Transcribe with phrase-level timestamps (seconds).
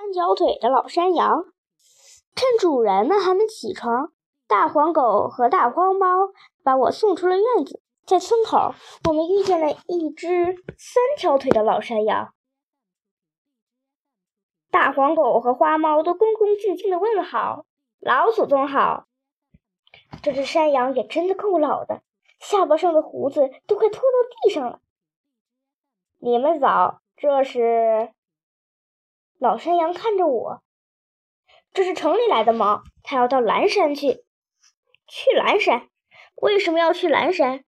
[0.00, 1.42] 三条腿的老山羊，
[2.36, 4.12] 趁主人们还没起床，
[4.46, 6.06] 大黄狗和大黄猫
[6.62, 7.82] 把我送出了院子。
[8.06, 8.74] 在村口，
[9.08, 12.32] 我们遇见了一只三条腿的老山羊。
[14.70, 17.66] 大黄狗和花猫都恭恭敬敬的问好
[17.98, 19.08] ：“老祖宗好。”
[20.22, 22.02] 这只山羊也真的够老的，
[22.38, 24.80] 下巴上的胡子都快拖到地上了。
[26.18, 28.12] 你们早，这是。
[29.38, 30.62] 老山羊看着我，
[31.72, 34.24] 这是城里来的猫，它要到蓝山去。
[35.06, 35.88] 去蓝山？
[36.42, 37.64] 为什么要去蓝山？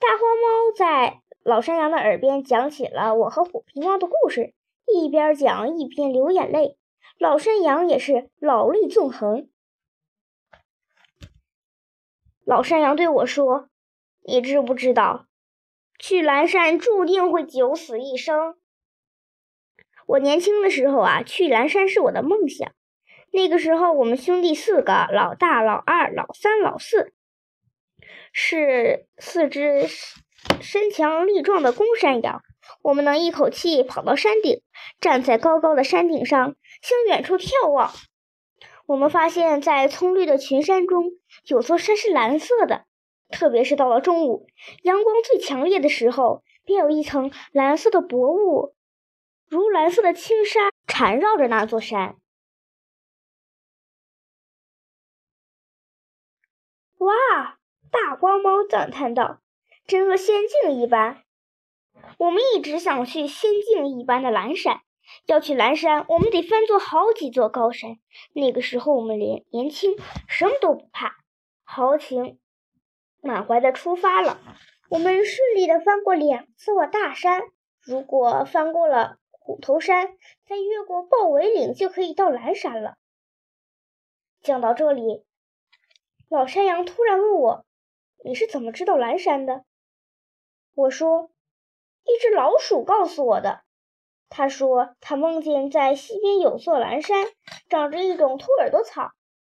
[0.00, 4.52] 大花猫在老山羊的耳边讲起了我和虎皮猫的故事，
[4.92, 6.76] 一边讲一边流眼泪。
[7.18, 9.48] 老山羊也是老泪纵横。
[12.44, 13.70] 老山羊对我说
[14.26, 15.26] ：“你知不知道？”
[15.98, 18.56] 去蓝山注定会九死一生。
[20.06, 22.72] 我年轻的时候啊，去蓝山是我的梦想。
[23.32, 27.12] 那个时候，我们兄弟四个，老大、老二、老三、老四，
[28.32, 29.88] 是四只
[30.60, 32.42] 身强力壮的公山羊。
[32.82, 34.62] 我们能一口气跑到山顶，
[35.00, 37.92] 站在高高的山顶上，向远处眺望。
[38.86, 41.12] 我们发现，在葱绿的群山中，
[41.46, 42.84] 有座山是蓝色的。
[43.30, 44.46] 特别是到了中午，
[44.82, 48.74] 阳光最强烈的时候，便有一层蓝色的薄雾，
[49.48, 52.16] 如蓝色的轻纱缠绕着那座山。
[56.98, 57.58] 哇！
[57.90, 59.40] 大黄猫赞叹道
[59.86, 61.22] ：“真和仙境一般。”
[62.18, 64.80] 我们一直想去仙境一般的蓝山。
[65.26, 67.98] 要去蓝山，我们得翻过好几座高山。
[68.32, 71.16] 那个时候我们年年轻，什么都不怕，
[71.62, 72.38] 豪情。
[73.24, 74.38] 满怀的出发了，
[74.90, 77.42] 我们顺利的翻过两座大山。
[77.80, 82.96] 如果翻过了虎头山，再越过豹尾岭，就可以到蓝山了。
[84.42, 85.24] 讲到这里，
[86.28, 87.64] 老山羊突然问我
[88.22, 89.64] ：“你是怎么知道蓝山的？”
[90.76, 91.30] 我说
[92.04, 93.62] ：“一只老鼠告诉我的。
[94.28, 97.26] 他说他梦见在西边有座蓝山，
[97.70, 99.12] 长着一种兔耳朵草，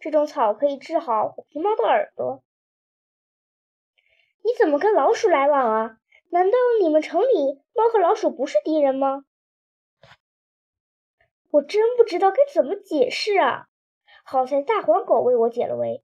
[0.00, 2.42] 这种草可以治好虎皮猫的耳朵。”
[4.42, 5.98] 你怎么跟老鼠来往啊？
[6.30, 9.24] 难道你们城里猫和老鼠不是敌人吗？
[11.50, 13.66] 我真不知道该怎么解释啊！
[14.24, 16.02] 好在大黄狗为我解了围。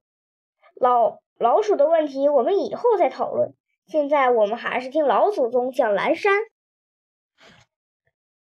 [0.74, 3.54] 老老鼠的问题我们以后再讨论，
[3.86, 6.42] 现在我们还是听老祖宗讲蓝山。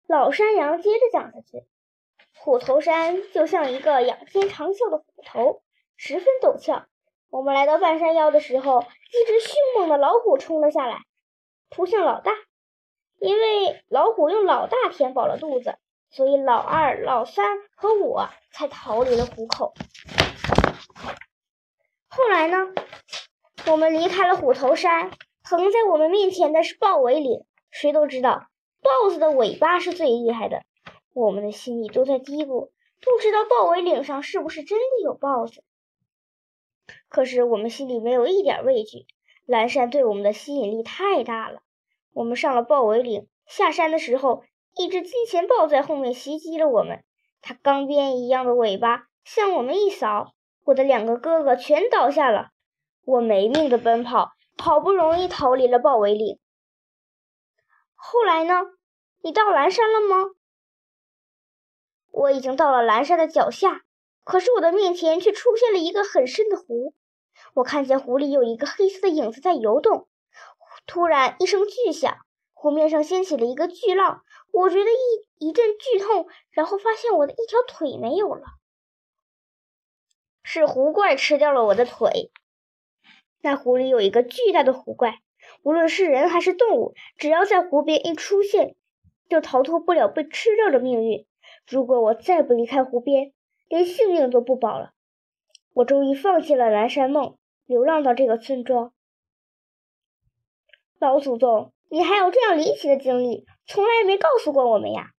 [0.06, 1.64] 老山羊接着讲下去：
[2.36, 5.62] 虎头山就像一个仰天长啸的虎头，
[5.96, 6.86] 十分陡峭。
[7.32, 10.98] 我们来到半山腰的时候，一只凶猛的老虎冲了下来，
[11.70, 12.30] 扑向老大。
[13.20, 15.78] 因为老虎用老大填饱了肚子，
[16.10, 19.72] 所以老二、老三和我才逃离了虎口。
[22.06, 22.74] 后来呢？
[23.66, 25.10] 我们离开了虎头山，
[25.42, 27.46] 横在我们面前的是豹尾岭。
[27.70, 28.48] 谁都知道，
[28.82, 30.64] 豹子的尾巴是最厉害的。
[31.14, 32.68] 我们的心里都在嘀咕：
[33.00, 35.64] 不知道豹尾岭上是不是真的有豹子？
[37.08, 39.06] 可是我们心里没有一点畏惧，
[39.46, 41.62] 蓝山对我们的吸引力太大了。
[42.12, 44.44] 我们上了豹尾岭，下山的时候，
[44.76, 47.04] 一只金钱豹在后面袭击了我们。
[47.40, 52.50] 它钢鞭一样的尾巴向我们一扫，我的两个哥哥全倒下了。
[53.04, 56.38] 我没命的奔跑，好不容易逃离了豹尾岭。
[57.94, 58.62] 后来呢？
[59.22, 60.30] 你到蓝山了吗？
[62.10, 63.82] 我已经到了蓝山的脚下。
[64.24, 66.94] 可是我的面前却出现了一个很深的湖，
[67.54, 70.08] 我看见湖里有一个黑色的影子在游动。
[70.86, 72.16] 突然一声巨响，
[72.52, 74.22] 湖面上掀起了一个巨浪，
[74.52, 78.42] 我觉得一一阵剧痛，然后发现我的一条腿没有了，
[80.42, 82.30] 是湖怪吃掉了我的腿。
[83.40, 85.18] 那湖里有一个巨大的湖怪，
[85.62, 88.76] 无论是人还是动物，只要在湖边一出现，
[89.28, 91.26] 就逃脱不了被吃掉的命运。
[91.68, 93.32] 如果我再不离开湖边，
[93.72, 94.92] 连性命都不保了，
[95.72, 98.92] 我终于放弃了蓝山梦，流浪到这个村庄。
[100.98, 105.12] 老祖宗，你还有这样离奇的经历，从来没告诉过我们呀！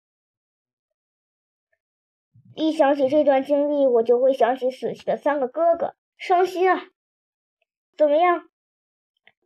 [2.54, 6.86] 一想起这段经历，我就会想起死去的三个哥哥，伤心啊！
[7.98, 8.48] 怎么样？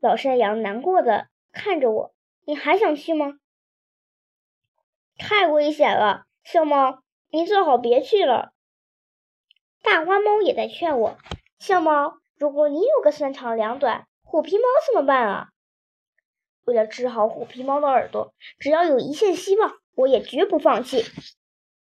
[0.01, 2.13] 老山羊难过的看着我，
[2.43, 3.39] 你还想去吗？
[5.17, 8.51] 太危险了，小猫，你最好别去了。
[9.81, 11.17] 大花猫也在劝我
[11.59, 15.49] ：“小猫，如果你有个三长两短，虎皮猫怎么办啊？”
[16.65, 21.05] 为了治好虎皮猫的耳朵，只要有一线希望，我也绝不放弃。